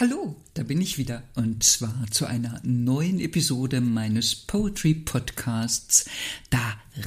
[0.00, 6.06] Hallo, da bin ich wieder und zwar zu einer neuen Episode meines Poetry Podcasts.
[6.50, 6.58] Da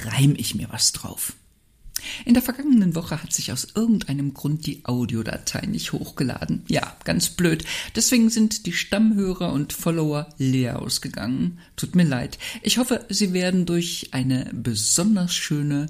[0.04, 1.34] reim ich mir was drauf.
[2.24, 6.62] In der vergangenen Woche hat sich aus irgendeinem Grund die Audiodatei nicht hochgeladen.
[6.68, 7.64] Ja, ganz blöd.
[7.96, 11.58] Deswegen sind die Stammhörer und Follower leer ausgegangen.
[11.76, 12.38] Tut mir leid.
[12.62, 15.86] Ich hoffe, Sie werden durch eine besonders schöne,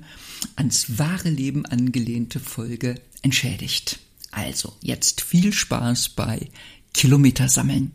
[0.56, 3.98] ans wahre Leben angelehnte Folge entschädigt.
[4.30, 6.48] Also, jetzt viel Spaß bei
[6.92, 7.92] Kilometer sammeln.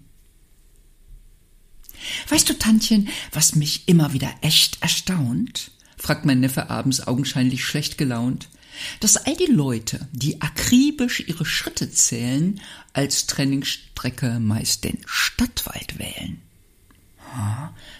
[2.29, 5.71] Weißt du, Tantchen, was mich immer wieder echt erstaunt?
[6.03, 8.49] Fragt mein Neffe abends augenscheinlich schlecht gelaunt,
[8.99, 12.59] dass all die Leute, die akribisch ihre Schritte zählen,
[12.91, 16.41] als Trainingsstrecke meist den Stadtwald wählen.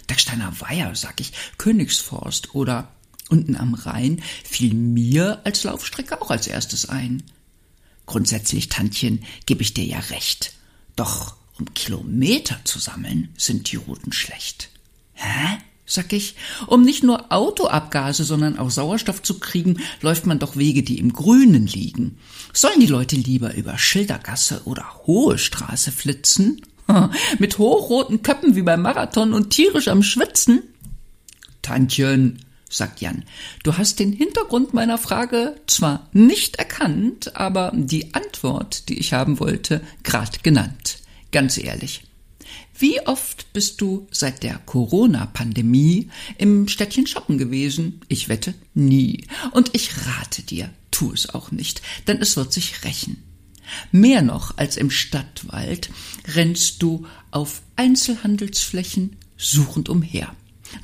[0.08, 2.92] Dachsteiner Weiher, sag ich, Königsforst oder
[3.30, 7.24] unten am Rhein fiel mir als Laufstrecke auch als erstes ein.
[8.06, 10.52] Grundsätzlich, Tantchen, gebe ich dir ja recht.
[10.98, 14.70] Doch um Kilometer zu sammeln, sind die Routen schlecht.
[15.14, 15.60] Hä?
[15.86, 16.36] Sag ich,
[16.68, 21.12] um nicht nur Autoabgase, sondern auch Sauerstoff zu kriegen, läuft man doch Wege, die im
[21.12, 22.18] Grünen liegen.
[22.54, 26.62] Sollen die Leute lieber über Schildergasse oder Hohe Straße flitzen?
[27.40, 30.64] Mit hochroten Köppen wie beim Marathon und tierisch am Schwitzen?
[31.62, 32.40] Tantchen,
[32.70, 33.24] sagt Jan,
[33.64, 39.40] du hast den Hintergrund meiner Frage zwar nicht erkannt, aber die Antwort, die ich haben
[39.40, 41.00] wollte, grad genannt.
[41.32, 42.04] Ganz ehrlich.
[42.78, 48.02] Wie oft bist du seit der Corona-Pandemie im Städtchen shoppen gewesen?
[48.08, 49.26] Ich wette, nie.
[49.52, 53.24] Und ich rate dir, tu es auch nicht, denn es wird sich rächen.
[53.92, 55.90] Mehr noch als im Stadtwald
[56.36, 60.36] rennst du auf Einzelhandelsflächen suchend umher.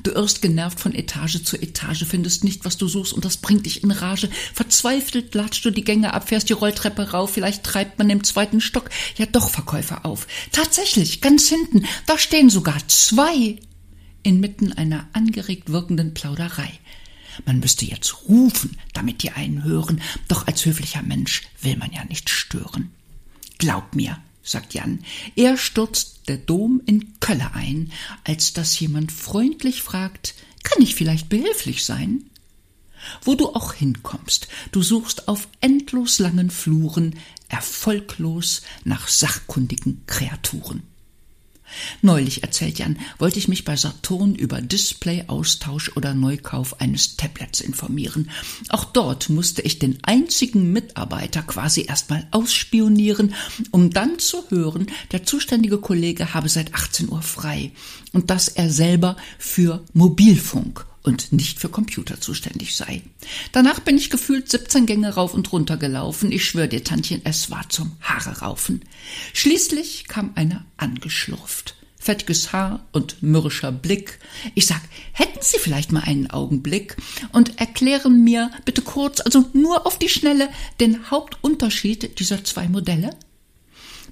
[0.02, 3.66] Du irrst genervt von Etage zu Etage, findest nicht, was du suchst, und das bringt
[3.66, 4.28] dich in Rage.
[4.54, 8.60] Verzweifelt latschst du die Gänge ab, fährst die Rolltreppe rauf, vielleicht treibt man im zweiten
[8.60, 10.26] Stock ja doch Verkäufer auf.
[10.52, 13.56] Tatsächlich, ganz hinten, da stehen sogar zwei
[14.22, 16.70] inmitten einer angeregt wirkenden Plauderei.
[17.46, 22.04] Man müsste jetzt rufen, damit die einen hören, doch als höflicher Mensch will man ja
[22.04, 22.90] nicht stören.
[23.58, 25.04] Glaub mir, sagt Jan,
[25.36, 27.92] er stürzt der Dom in Kölle ein,
[28.24, 32.24] als dass jemand freundlich fragt, kann ich vielleicht behilflich sein?
[33.22, 37.16] Wo du auch hinkommst, du suchst auf endlos langen Fluren
[37.48, 40.82] erfolglos nach sachkundigen Kreaturen.
[42.02, 48.30] Neulich, erzählt Jan, wollte ich mich bei Saturn über Display-Austausch oder Neukauf eines Tablets informieren.
[48.68, 53.34] Auch dort musste ich den einzigen Mitarbeiter quasi erstmal ausspionieren,
[53.70, 57.72] um dann zu hören, der zuständige Kollege habe seit 18 Uhr frei
[58.12, 63.02] und dass er selber für Mobilfunk und nicht für Computer zuständig sei.
[63.50, 66.30] Danach bin ich gefühlt 17 Gänge rauf und runter gelaufen.
[66.30, 68.82] Ich schwör dir, Tantchen, es war zum Haare raufen.
[69.34, 71.74] Schließlich kam einer angeschlurft.
[71.98, 74.20] Fettiges Haar und mürrischer Blick.
[74.54, 74.80] Ich sag,
[75.12, 76.96] hätten Sie vielleicht mal einen Augenblick
[77.32, 80.48] und erklären mir bitte kurz, also nur auf die Schnelle,
[80.78, 83.10] den Hauptunterschied dieser zwei Modelle?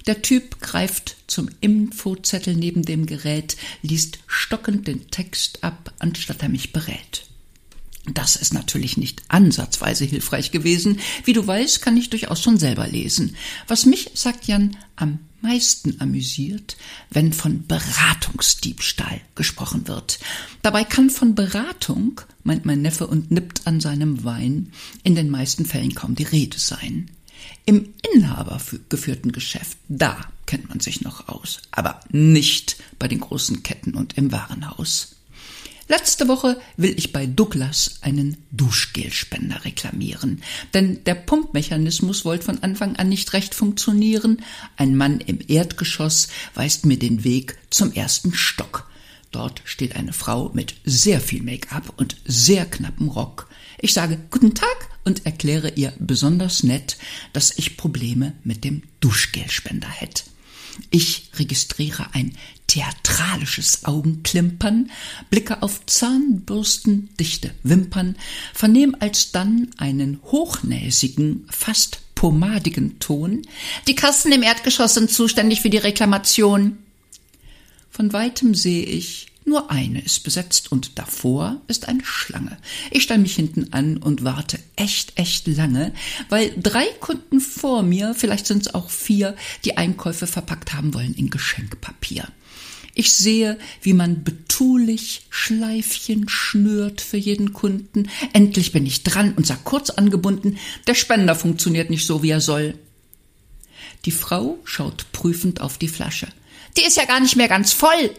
[0.09, 6.49] Der Typ greift zum Infozettel neben dem Gerät, liest stockend den Text ab, anstatt er
[6.49, 7.27] mich berät.
[8.11, 10.99] Das ist natürlich nicht ansatzweise hilfreich gewesen.
[11.25, 13.35] Wie du weißt, kann ich durchaus schon selber lesen.
[13.67, 16.75] Was mich, sagt Jan, am meisten amüsiert,
[17.11, 20.17] wenn von Beratungsdiebstahl gesprochen wird.
[20.63, 24.71] Dabei kann von Beratung, meint mein Neffe und nippt an seinem Wein,
[25.03, 27.11] in den meisten Fällen kaum die Rede sein.
[27.65, 33.93] Im inhabergeführten Geschäft, da kennt man sich noch aus, aber nicht bei den großen Ketten
[33.93, 35.15] und im Warenhaus.
[35.87, 40.43] Letzte Woche will ich bei Douglas einen Duschgelspender reklamieren,
[40.75, 44.43] denn der Pumpmechanismus wollte von Anfang an nicht recht funktionieren.
[44.77, 48.87] Ein Mann im Erdgeschoss weist mir den Weg zum ersten Stock.
[49.31, 53.47] Dort steht eine Frau mit sehr viel Make-up und sehr knappem Rock.
[53.79, 56.97] Ich sage Guten Tag und erkläre ihr besonders nett,
[57.33, 60.23] dass ich Probleme mit dem Duschgelspender hätte.
[60.91, 64.91] Ich registriere ein theatralisches Augenklimpern,
[65.31, 68.15] blicke auf zahnbürstendichte Wimpern,
[68.53, 73.41] vernehme alsdann einen hochnäsigen, fast pomadigen Ton.
[73.87, 76.77] Die Kassen im Erdgeschoss sind zuständig für die Reklamation.
[77.89, 82.57] Von weitem sehe ich, nur eine ist besetzt und davor ist eine Schlange.
[82.91, 85.93] Ich stelle mich hinten an und warte echt, echt lange,
[86.29, 91.15] weil drei Kunden vor mir, vielleicht sind es auch vier, die Einkäufe verpackt haben wollen
[91.15, 92.27] in Geschenkpapier.
[92.95, 98.09] Ich sehe, wie man betulich Schleifchen schnürt für jeden Kunden.
[98.33, 102.41] Endlich bin ich dran und sag kurz angebunden, der Spender funktioniert nicht so, wie er
[102.41, 102.77] soll.
[104.05, 106.27] Die Frau schaut prüfend auf die Flasche.
[106.77, 108.11] Die ist ja gar nicht mehr ganz voll.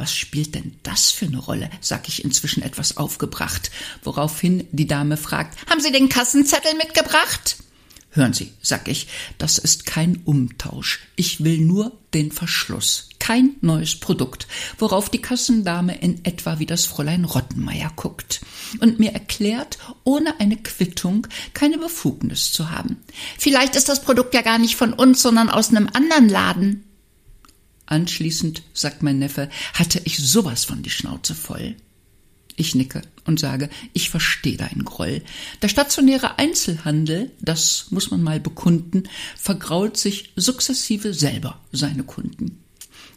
[0.00, 1.68] Was spielt denn das für eine Rolle?
[1.82, 3.70] sag ich inzwischen etwas aufgebracht,
[4.02, 7.58] woraufhin die Dame fragt, haben Sie den Kassenzettel mitgebracht?
[8.08, 11.00] Hören Sie, sag ich, das ist kein Umtausch.
[11.16, 13.10] Ich will nur den Verschluss.
[13.18, 14.48] Kein neues Produkt.
[14.78, 18.40] Worauf die Kassendame in etwa wie das Fräulein Rottenmeier guckt
[18.80, 22.96] und mir erklärt, ohne eine Quittung keine Befugnis zu haben.
[23.38, 26.89] Vielleicht ist das Produkt ja gar nicht von uns, sondern aus einem anderen Laden.
[27.90, 31.74] Anschließend, sagt mein Neffe, hatte ich sowas von die Schnauze voll.
[32.54, 35.22] Ich nicke und sage, ich verstehe deinen Groll.
[35.60, 39.04] Der stationäre Einzelhandel, das muss man mal bekunden,
[39.36, 42.62] vergrault sich sukzessive selber seine Kunden.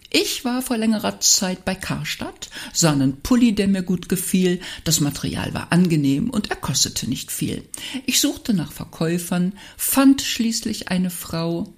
[0.10, 5.02] Ich war vor längerer Zeit bei Karstadt, sah einen Pulli, der mir gut gefiel, das
[5.02, 7.64] Material war angenehm und er kostete nicht viel.
[8.08, 11.74] Ich suchte nach Verkäufern, fand schließlich eine Frau.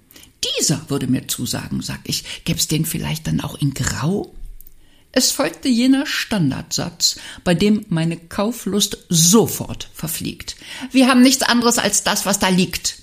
[0.58, 4.34] Dieser würde mir zusagen, sag ich, gäb's den vielleicht dann auch in Grau?
[5.12, 10.56] Es folgte jener Standardsatz, bei dem meine Kauflust sofort verfliegt.
[10.92, 12.98] Wir haben nichts anderes als das, was da liegt.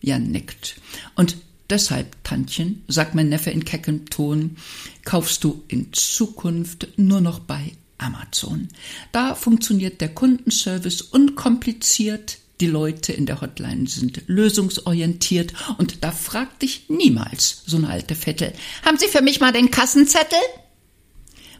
[0.00, 0.74] Jan nickt.
[1.14, 1.36] Und
[1.70, 4.56] deshalb, Tantchen, sagt mein Neffe in keckem Ton,
[5.04, 8.68] kaufst du in Zukunft nur noch bei Amazon.
[9.12, 16.62] Da funktioniert der Kundenservice unkompliziert, die Leute in der Hotline sind lösungsorientiert und da fragt
[16.62, 18.52] dich niemals so eine alte Vettel.
[18.84, 20.38] Haben Sie für mich mal den Kassenzettel?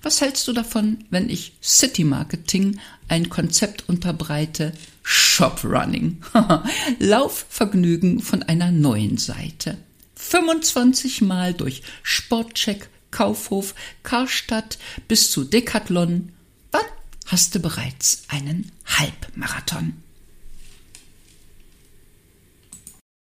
[0.03, 4.73] Was hältst du davon, wenn ich City Marketing ein Konzept unterbreite?
[5.03, 6.23] Shop Running.
[6.99, 9.79] Laufvergnügen von einer neuen Seite.
[10.17, 16.33] 25 Mal durch Sportcheck, Kaufhof, Karstadt bis zu Decathlon.
[16.71, 16.83] Dann
[17.27, 20.04] hast du bereits einen Halbmarathon.